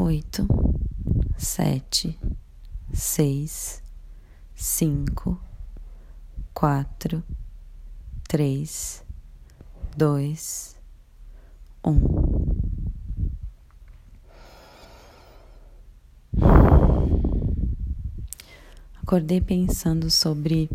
oito, 0.00 0.48
sete, 1.36 2.18
seis, 2.90 3.82
cinco, 4.54 5.38
quatro, 6.54 7.22
três, 8.26 9.04
dois, 9.94 10.74
um. 11.84 12.00
Acordei 19.02 19.40
pensando 19.42 20.10
sobre 20.10 20.70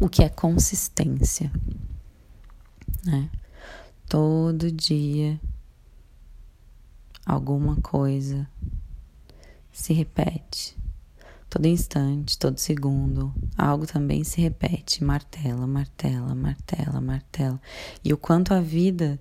o 0.00 0.08
que 0.08 0.24
é 0.24 0.28
consistência, 0.28 1.52
né? 3.04 3.30
Todo 4.08 4.72
dia 4.72 5.38
alguma 7.24 7.76
coisa 7.76 8.48
se 9.72 9.92
repete. 9.92 10.76
Todo 11.48 11.66
instante, 11.66 12.38
todo 12.38 12.58
segundo, 12.58 13.34
algo 13.58 13.84
também 13.84 14.22
se 14.22 14.40
repete, 14.40 15.02
martela, 15.02 15.66
martela, 15.66 16.32
martela, 16.34 17.00
martela. 17.00 17.60
E 18.04 18.12
o 18.12 18.16
quanto 18.16 18.54
a 18.54 18.60
vida 18.60 19.18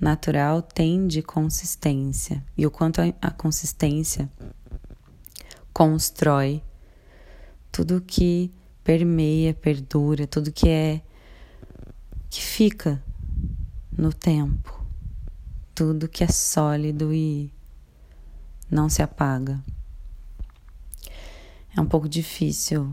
natural 0.00 0.60
tem 0.60 1.06
de 1.06 1.22
consistência 1.22 2.44
e 2.56 2.66
o 2.66 2.70
quanto 2.70 3.00
a, 3.20 3.30
consistência 3.30 4.28
constrói 5.72 6.62
tudo 7.70 8.00
que 8.00 8.50
permeia, 8.82 9.54
perdura, 9.54 10.26
tudo 10.26 10.52
que 10.52 10.68
é 10.68 11.00
que 12.30 12.42
fica 12.42 13.02
no 13.96 14.12
tempo 14.12 14.77
tudo 15.78 16.08
que 16.08 16.24
é 16.24 16.26
sólido 16.26 17.14
e 17.14 17.52
não 18.68 18.88
se 18.88 19.00
apaga. 19.00 19.62
É 21.76 21.80
um 21.80 21.86
pouco 21.86 22.08
difícil 22.08 22.92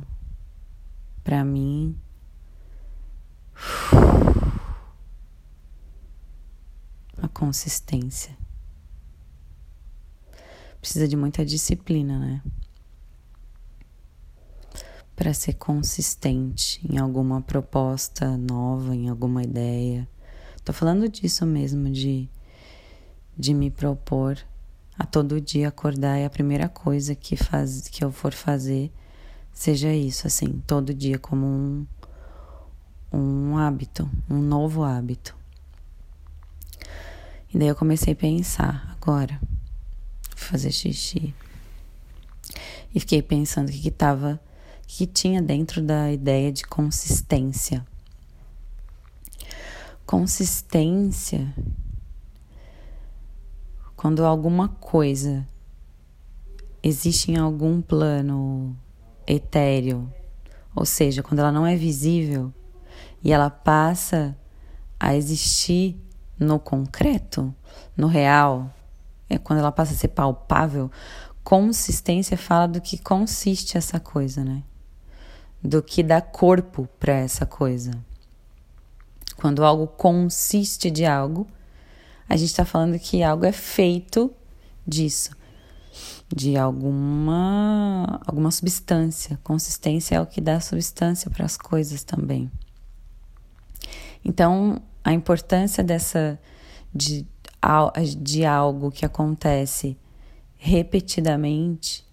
para 1.24 1.44
mim. 1.44 1.98
A 7.18 7.28
consistência. 7.28 8.38
Precisa 10.80 11.08
de 11.08 11.18
muita 11.18 11.44
disciplina, 11.44 12.20
né? 12.20 12.44
Para 15.16 15.34
ser 15.34 15.54
consistente 15.54 16.86
em 16.88 17.00
alguma 17.00 17.42
proposta 17.42 18.38
nova, 18.38 18.96
em 18.96 19.10
alguma 19.10 19.42
ideia. 19.42 20.08
Tô 20.64 20.72
falando 20.72 21.10
disso 21.10 21.48
mesmo, 21.48 21.90
de 21.90 22.30
de 23.38 23.54
me 23.54 23.70
propor 23.70 24.38
a 24.98 25.06
todo 25.06 25.42
dia 25.42 25.68
acordar 25.68 26.20
e 26.20 26.26
a 26.26 26.30
primeira 26.30 26.70
coisa 26.70 27.14
que 27.16 27.36
faz 27.36 27.88
que 27.90 28.04
eu 28.04 28.12
for 28.12 28.34
fazer 28.34 28.92
seja 29.54 29.94
isso, 29.94 30.28
assim, 30.28 30.62
todo 30.66 30.94
dia 30.94 31.18
como 31.18 31.46
um 31.46 31.86
um 33.16 33.58
hábito, 33.58 34.10
um 34.30 34.40
novo 34.40 34.84
hábito. 34.84 35.36
E 37.54 37.58
daí 37.58 37.70
eu 37.70 37.76
comecei 37.76 38.14
a 38.14 38.16
pensar, 38.16 38.98
agora, 39.00 39.40
fazer 40.36 40.72
xixi. 40.72 41.34
E 42.94 43.00
fiquei 43.00 43.22
pensando 43.22 43.70
o 43.70 43.72
que, 43.72 43.80
que 43.80 43.92
tava, 43.92 44.40
que 44.86 45.08
tinha 45.08 45.42
dentro 45.42 45.82
da 45.82 46.12
ideia 46.12 46.52
de 46.52 46.64
consistência. 46.66 47.86
Consistência 50.06 51.54
quando 54.06 54.24
alguma 54.24 54.70
coisa 54.70 55.48
existe 56.84 57.32
em 57.32 57.38
algum 57.38 57.82
plano 57.82 58.78
etéreo, 59.26 60.14
ou 60.76 60.86
seja, 60.86 61.24
quando 61.24 61.40
ela 61.40 61.52
não 61.52 61.66
é 61.66 61.76
visível 61.76 62.54
e 63.24 63.34
ela 63.34 63.50
passa 63.50 64.38
a 65.00 65.16
existir 65.16 66.00
no 66.38 66.60
concreto, 66.60 67.52
no 67.98 68.06
real, 68.06 68.72
é 69.28 69.40
quando 69.40 69.58
ela 69.58 69.72
passa 69.72 69.94
a 69.94 69.98
ser 69.98 70.10
palpável, 70.10 70.92
consistência 71.44 72.38
fala 72.38 72.68
do 72.68 72.82
que 72.82 73.00
consiste 73.00 73.76
essa 73.76 74.00
coisa, 74.00 74.44
né? 74.44 74.62
Do 75.64 75.82
que 75.82 76.04
dá 76.04 76.22
corpo 76.22 76.88
para 77.00 77.14
essa 77.14 77.48
coisa. 77.48 77.90
Quando 79.36 79.66
algo 79.66 79.88
consiste 79.88 80.92
de 80.92 81.06
algo, 81.06 81.48
a 82.28 82.36
gente 82.36 82.50
está 82.50 82.66
falando 82.66 82.98
que 83.00 83.22
algo 83.22 83.46
é 83.46 83.52
feito 83.52 84.34
disso, 84.86 85.32
de 86.28 86.58
alguma, 86.58 88.20
alguma 88.26 88.52
substância. 88.52 89.40
Consistência 89.44 90.16
é 90.16 90.22
o 90.22 90.26
que 90.26 90.42
dá 90.42 90.60
substância 90.60 91.30
para 91.30 91.46
as 91.46 91.56
coisas 91.56 92.04
também. 92.04 92.52
Então, 94.24 94.82
a 95.04 95.14
importância 95.14 95.84
dessa 95.84 96.40
de, 96.94 97.26
de 98.20 98.46
algo 98.46 98.92
que 98.92 99.06
acontece 99.06 99.98
repetidamente 100.58 102.04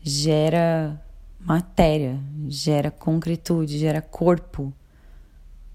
gera 0.00 1.02
matéria, 1.40 2.20
gera 2.48 2.92
concretude, 2.92 3.78
gera 3.78 4.00
corpo 4.00 4.72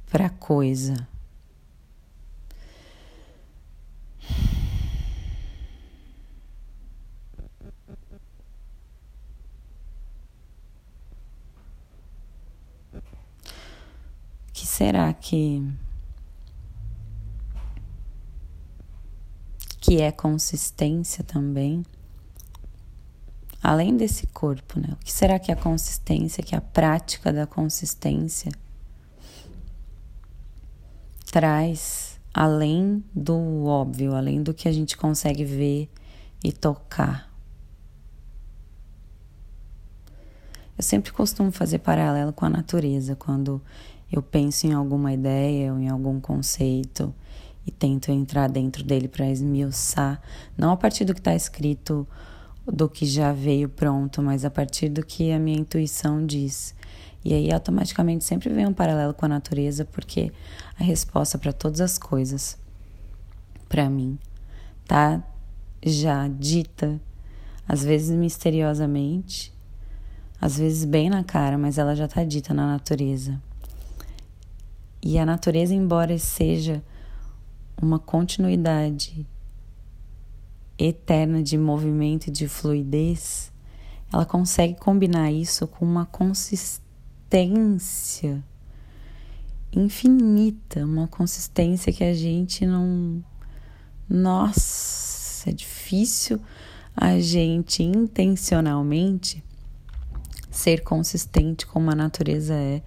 para 0.09 0.27
a 0.27 0.29
coisa. 0.29 1.07
que 14.61 14.67
será 14.81 15.13
que 15.13 15.61
que 19.79 20.01
é 20.01 20.11
consistência 20.11 21.23
também? 21.23 21.85
Além 23.61 23.95
desse 23.95 24.25
corpo, 24.25 24.79
né? 24.79 24.89
O 24.93 24.95
que 24.95 25.11
será 25.11 25.37
que 25.37 25.51
é 25.51 25.53
a 25.53 25.57
consistência, 25.57 26.43
que 26.43 26.55
é 26.55 26.57
a 26.57 26.61
prática 26.61 27.31
da 27.31 27.45
consistência 27.45 28.51
traz 31.31 32.19
além 32.33 33.03
do 33.13 33.65
óbvio, 33.65 34.15
além 34.15 34.41
do 34.41 34.51
que 34.51 34.67
a 34.67 34.71
gente 34.71 34.97
consegue 34.97 35.45
ver 35.45 35.91
e 36.43 36.51
tocar? 36.51 37.31
Eu 40.75 40.83
sempre 40.83 41.11
costumo 41.11 41.51
fazer 41.51 41.77
paralelo 41.77 42.33
com 42.33 42.45
a 42.45 42.49
natureza 42.49 43.15
quando 43.15 43.61
eu 44.11 44.21
penso 44.21 44.67
em 44.67 44.73
alguma 44.73 45.13
ideia 45.13 45.73
ou 45.73 45.79
em 45.79 45.87
algum 45.87 46.19
conceito 46.19 47.13
e 47.65 47.71
tento 47.71 48.11
entrar 48.11 48.49
dentro 48.49 48.83
dele 48.83 49.07
para 49.07 49.29
esmiuçar, 49.29 50.21
não 50.57 50.71
a 50.71 50.77
partir 50.77 51.05
do 51.05 51.13
que 51.13 51.19
está 51.19 51.35
escrito, 51.35 52.07
do 52.65 52.89
que 52.89 53.05
já 53.05 53.31
veio 53.31 53.69
pronto, 53.69 54.21
mas 54.21 54.43
a 54.43 54.49
partir 54.49 54.89
do 54.89 55.05
que 55.05 55.31
a 55.31 55.39
minha 55.39 55.59
intuição 55.59 56.25
diz. 56.25 56.75
E 57.23 57.33
aí 57.33 57.51
automaticamente 57.51 58.23
sempre 58.23 58.49
vem 58.49 58.65
um 58.65 58.73
paralelo 58.73 59.13
com 59.13 59.25
a 59.25 59.29
natureza, 59.29 59.85
porque 59.85 60.31
a 60.79 60.83
resposta 60.83 61.37
para 61.37 61.53
todas 61.53 61.79
as 61.79 61.97
coisas, 61.97 62.57
para 63.69 63.89
mim, 63.89 64.17
tá 64.87 65.23
já 65.83 66.27
dita, 66.27 66.99
às 67.67 67.83
vezes 67.83 68.15
misteriosamente, 68.15 69.53
às 70.39 70.57
vezes 70.57 70.83
bem 70.83 71.09
na 71.09 71.23
cara, 71.23 71.57
mas 71.57 71.77
ela 71.77 71.95
já 71.95 72.07
tá 72.07 72.23
dita 72.23 72.53
na 72.53 72.65
natureza. 72.65 73.39
E 75.03 75.17
a 75.17 75.25
natureza, 75.25 75.73
embora 75.73 76.15
seja 76.17 76.83
uma 77.81 77.97
continuidade 77.97 79.25
eterna 80.77 81.41
de 81.41 81.57
movimento 81.57 82.27
e 82.27 82.31
de 82.31 82.47
fluidez, 82.47 83.51
ela 84.13 84.25
consegue 84.25 84.75
combinar 84.75 85.31
isso 85.31 85.65
com 85.67 85.85
uma 85.85 86.05
consistência 86.05 88.43
infinita, 89.73 90.85
uma 90.85 91.07
consistência 91.07 91.93
que 91.93 92.03
a 92.03 92.13
gente 92.13 92.65
não. 92.65 93.23
Nossa, 94.09 95.49
é 95.49 95.53
difícil 95.53 96.41
a 96.95 97.19
gente 97.19 97.81
intencionalmente 97.81 99.43
ser 100.49 100.83
consistente 100.83 101.65
como 101.65 101.89
a 101.89 101.95
natureza 101.95 102.53
é 102.53 102.83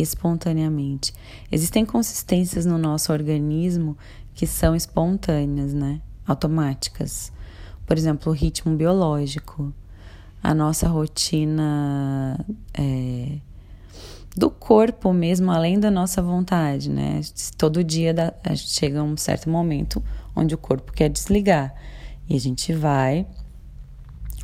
espontaneamente. 0.00 1.12
Existem 1.50 1.84
consistências 1.84 2.66
no 2.66 2.78
nosso 2.78 3.12
organismo 3.12 3.96
que 4.34 4.46
são 4.46 4.74
espontâneas, 4.76 5.72
né? 5.72 6.00
Automáticas. 6.26 7.32
Por 7.86 7.96
exemplo, 7.96 8.32
o 8.32 8.34
ritmo 8.34 8.76
biológico, 8.76 9.72
a 10.42 10.54
nossa 10.54 10.88
rotina 10.88 12.38
é, 12.74 13.38
do 14.36 14.50
corpo 14.50 15.12
mesmo, 15.12 15.50
além 15.50 15.80
da 15.80 15.90
nossa 15.90 16.20
vontade, 16.20 16.90
né? 16.90 17.20
Todo 17.56 17.82
dia 17.82 18.12
da, 18.12 18.34
chega 18.54 19.02
um 19.02 19.16
certo 19.16 19.48
momento 19.48 20.02
onde 20.34 20.54
o 20.54 20.58
corpo 20.58 20.92
quer 20.92 21.08
desligar. 21.08 21.74
E 22.28 22.36
a 22.36 22.40
gente 22.40 22.72
vai, 22.74 23.26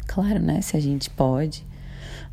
claro, 0.07 0.41
né? 0.41 0.63
Se 0.63 0.77
a 0.77 0.81
gente 0.81 1.11
pode, 1.11 1.67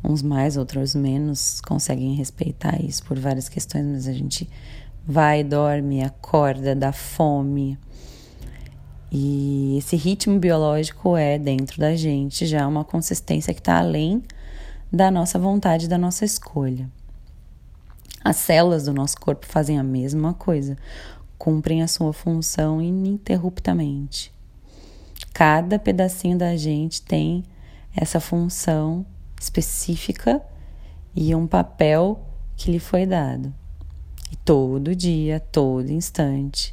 uns 0.02 0.22
mais, 0.22 0.56
outros 0.56 0.94
menos, 0.94 1.60
conseguem 1.60 2.14
respeitar 2.14 2.82
isso 2.82 3.02
por 3.04 3.18
várias 3.18 3.48
questões, 3.48 3.84
mas 3.86 4.08
a 4.08 4.12
gente 4.12 4.48
vai, 5.06 5.44
dorme, 5.44 6.02
acorda, 6.02 6.74
dá 6.74 6.92
fome. 6.92 7.78
E 9.12 9.76
esse 9.78 9.96
ritmo 9.96 10.38
biológico 10.38 11.16
é 11.16 11.38
dentro 11.38 11.78
da 11.78 11.96
gente 11.96 12.46
já 12.46 12.66
uma 12.66 12.84
consistência 12.84 13.52
que 13.52 13.60
está 13.60 13.78
além 13.78 14.22
da 14.92 15.10
nossa 15.10 15.38
vontade, 15.38 15.88
da 15.88 15.98
nossa 15.98 16.24
escolha. 16.24 16.88
As 18.22 18.36
células 18.36 18.84
do 18.84 18.92
nosso 18.92 19.18
corpo 19.18 19.46
fazem 19.46 19.78
a 19.78 19.82
mesma 19.82 20.34
coisa, 20.34 20.76
cumprem 21.38 21.82
a 21.82 21.88
sua 21.88 22.12
função 22.12 22.80
ininterruptamente. 22.80 24.32
Cada 25.32 25.78
pedacinho 25.78 26.36
da 26.36 26.56
gente 26.56 27.02
tem 27.02 27.44
essa 27.96 28.20
função 28.20 29.06
específica 29.40 30.40
e 31.16 31.34
um 31.34 31.48
papel 31.48 32.24
que 32.56 32.70
lhe 32.70 32.78
foi 32.78 33.04
dado. 33.04 33.52
E 34.30 34.36
todo 34.36 34.94
dia, 34.94 35.40
todo 35.40 35.90
instante, 35.90 36.72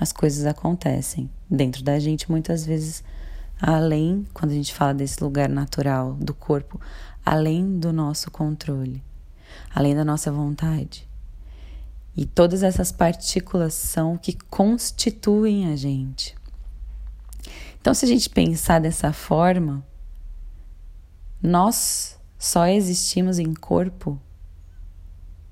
as 0.00 0.12
coisas 0.12 0.46
acontecem 0.46 1.28
dentro 1.50 1.84
da 1.84 1.98
gente, 1.98 2.30
muitas 2.30 2.64
vezes 2.64 3.04
além, 3.60 4.26
quando 4.32 4.52
a 4.52 4.54
gente 4.54 4.72
fala 4.72 4.94
desse 4.94 5.22
lugar 5.22 5.50
natural 5.50 6.14
do 6.14 6.32
corpo, 6.32 6.80
além 7.22 7.78
do 7.78 7.92
nosso 7.92 8.30
controle 8.30 9.02
além 9.74 9.94
da 9.94 10.04
nossa 10.04 10.30
vontade. 10.30 11.08
E 12.16 12.24
todas 12.24 12.62
essas 12.62 12.92
partículas 12.92 13.74
são 13.74 14.14
o 14.14 14.18
que 14.18 14.36
constituem 14.48 15.72
a 15.72 15.76
gente. 15.76 16.34
Então, 17.80 17.92
se 17.92 18.04
a 18.04 18.08
gente 18.08 18.30
pensar 18.30 18.80
dessa 18.80 19.12
forma, 19.12 19.84
nós 21.44 22.18
só 22.38 22.66
existimos 22.66 23.38
em 23.38 23.52
corpo 23.52 24.18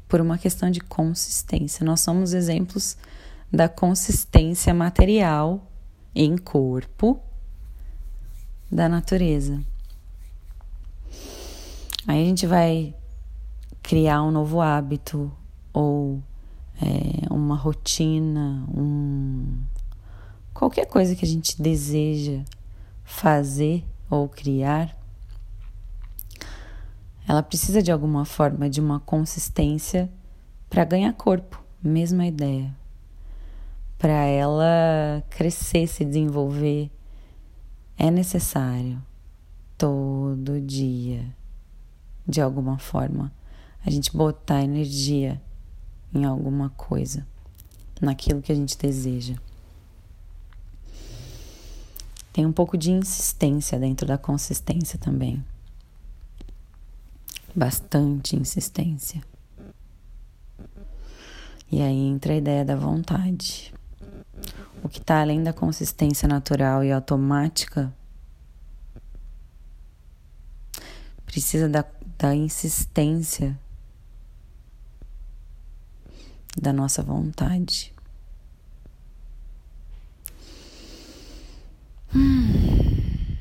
por 0.09 0.23
uma 0.23 0.39
questão 0.39 0.71
de 0.71 0.81
consistência. 0.81 1.85
Nós 1.85 2.01
somos 2.01 2.33
exemplos 2.33 2.97
da 3.53 3.69
consistência 3.69 4.73
material 4.73 5.71
em 6.15 6.39
corpo 6.39 7.21
da 8.71 8.89
natureza. 8.89 9.61
Aí 12.07 12.23
a 12.23 12.25
gente 12.25 12.47
vai 12.47 12.95
criar 13.83 14.23
um 14.23 14.31
novo 14.31 14.63
hábito 14.63 15.31
ou 15.75 16.23
é, 16.81 17.31
uma 17.31 17.55
rotina, 17.55 18.65
um, 18.75 19.61
qualquer 20.55 20.87
coisa 20.87 21.15
que 21.15 21.25
a 21.27 21.29
gente 21.29 21.61
deseja 21.61 22.41
fazer 23.05 23.85
ou 24.09 24.27
criar, 24.27 24.97
ela 27.27 27.43
precisa 27.43 27.83
de 27.83 27.93
alguma 27.93 28.25
forma 28.25 28.69
de 28.69 28.81
uma 28.81 29.01
consistência 29.01 30.11
para 30.69 30.85
ganhar 30.85 31.13
corpo, 31.13 31.63
mesma 31.83 32.27
ideia. 32.27 32.75
Para 33.99 34.25
ela 34.25 35.23
crescer, 35.31 35.87
se 35.87 36.05
desenvolver, 36.05 36.91
é 37.97 38.11
necessário 38.11 39.01
todo 39.79 40.61
dia, 40.61 41.25
de 42.27 42.41
alguma 42.41 42.79
forma, 42.79 43.33
a 43.85 43.91
gente 43.91 44.17
botar 44.17 44.63
energia 44.63 45.41
em 46.15 46.25
alguma 46.25 46.71
coisa, 46.71 47.27
naquilo 48.01 48.43
que 48.43 48.53
a 48.53 48.55
gente 48.55 48.77
deseja. 48.77 49.37
Tem 52.33 52.47
um 52.47 52.53
pouco 52.53 52.79
de 52.79 52.91
insistência 52.91 53.79
dentro 53.79 54.07
da 54.07 54.17
consistência 54.17 54.99
também. 54.99 55.45
Bastante 57.55 58.35
insistência. 58.37 59.23
E 61.71 61.81
aí 61.81 61.97
entra 61.97 62.33
a 62.33 62.37
ideia 62.37 62.65
da 62.65 62.77
vontade. 62.77 63.73
O 64.83 64.89
que 64.89 64.99
está 64.99 65.21
além 65.21 65.43
da 65.43 65.53
consistência 65.53 66.27
natural 66.27 66.83
e 66.83 66.91
automática 66.91 67.95
precisa 71.25 71.69
da, 71.69 71.85
da 72.19 72.35
insistência 72.35 73.59
da 76.61 76.73
nossa 76.73 77.03
vontade. 77.03 77.93
Hum, 82.15 83.37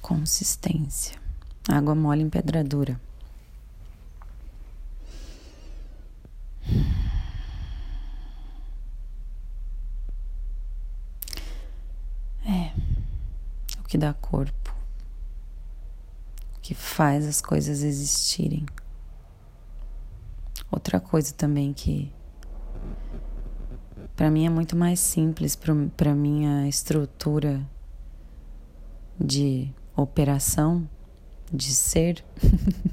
consistência. 0.00 1.18
Água 1.68 1.94
mole 1.94 2.22
em 2.22 2.30
pedra 2.30 2.62
dura. 2.62 3.00
É 12.46 12.72
o 13.80 13.83
que 13.94 13.98
dá 13.98 14.12
corpo, 14.12 14.74
que 16.60 16.74
faz 16.74 17.28
as 17.28 17.40
coisas 17.40 17.84
existirem. 17.84 18.66
Outra 20.68 20.98
coisa 20.98 21.32
também 21.32 21.72
que 21.72 22.12
para 24.16 24.32
mim 24.32 24.46
é 24.46 24.50
muito 24.50 24.74
mais 24.74 24.98
simples 24.98 25.56
para 25.96 26.12
minha 26.12 26.68
estrutura 26.68 27.64
de 29.16 29.72
operação, 29.94 30.88
de 31.52 31.72
ser. 31.72 32.24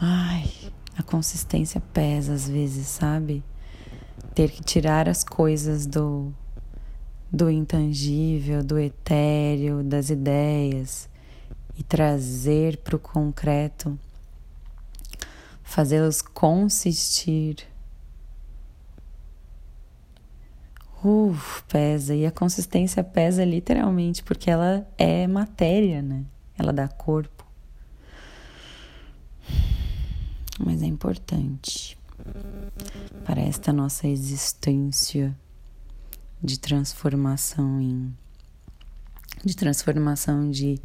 Ai, 0.00 0.50
a 0.96 1.02
consistência 1.02 1.78
pesa 1.92 2.32
às 2.32 2.48
vezes, 2.48 2.86
sabe? 2.86 3.44
Ter 4.34 4.50
que 4.50 4.64
tirar 4.64 5.10
as 5.10 5.22
coisas 5.22 5.84
do 5.84 6.32
do 7.34 7.50
intangível, 7.50 8.62
do 8.62 8.78
etéreo, 8.78 9.82
das 9.82 10.08
ideias 10.08 11.08
e 11.76 11.82
trazer 11.82 12.76
para 12.76 12.94
o 12.94 12.98
concreto, 12.98 13.98
fazê-los 15.64 16.22
consistir 16.22 17.66
Uf, 21.02 21.62
pesa. 21.64 22.14
E 22.14 22.24
a 22.24 22.30
consistência 22.30 23.04
pesa 23.04 23.44
literalmente, 23.44 24.22
porque 24.22 24.50
ela 24.50 24.88
é 24.96 25.26
matéria, 25.26 26.00
né? 26.00 26.24
Ela 26.56 26.72
dá 26.72 26.88
corpo. 26.88 27.44
Mas 30.58 30.82
é 30.82 30.86
importante 30.86 31.98
para 33.22 33.42
esta 33.42 33.70
nossa 33.70 34.08
existência 34.08 35.36
de 36.44 36.58
transformação 36.60 37.80
em 37.80 38.14
de 39.42 39.56
transformação 39.56 40.50
de 40.50 40.78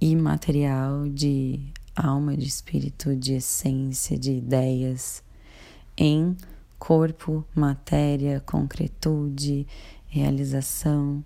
imaterial, 0.00 1.08
de 1.08 1.60
alma, 1.94 2.36
de 2.36 2.46
espírito, 2.46 3.14
de 3.14 3.34
essência, 3.34 4.18
de 4.18 4.32
ideias 4.32 5.22
em 5.96 6.36
corpo, 6.78 7.44
matéria, 7.54 8.40
concretude, 8.40 9.66
realização 10.06 11.24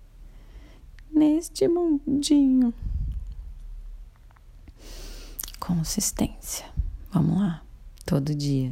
neste 1.11 1.67
mundinho. 1.67 2.73
Consistência. 5.59 6.65
Vamos 7.11 7.39
lá, 7.39 7.63
todo 8.05 8.35
dia. 8.35 8.71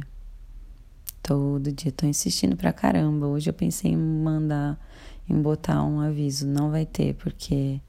Todo 1.24 1.72
dia. 1.72 1.90
Tô 1.90 2.06
insistindo 2.06 2.54
pra 2.54 2.70
caramba. 2.70 3.26
Hoje 3.26 3.48
eu 3.48 3.54
pensei 3.54 3.92
em 3.92 3.96
mandar, 3.96 4.78
em 5.26 5.40
botar 5.40 5.82
um 5.82 5.98
aviso. 5.98 6.46
Não 6.46 6.70
vai 6.70 6.84
ter, 6.84 7.14
porque 7.14 7.80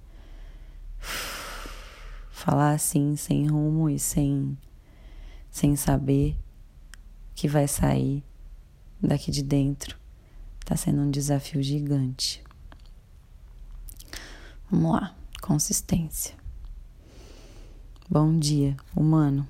falar 2.32 2.72
assim, 2.72 3.18
sem 3.18 3.46
rumo 3.46 3.90
e 3.90 4.00
sem, 4.00 4.58
sem 5.52 5.76
saber 5.76 6.38
que 7.36 7.50
vai 7.50 7.68
sair 7.68 8.24
daqui 9.02 9.30
de 9.30 9.44
dentro 9.44 9.98
está 10.62 10.76
sendo 10.76 11.02
um 11.02 11.12
desafio 11.12 11.62
gigante. 11.62 12.42
Vamos 14.72 14.94
lá, 14.94 15.16
consistência. 15.42 16.34
Bom 18.10 18.40
dia, 18.40 18.76
humano. 18.96 19.46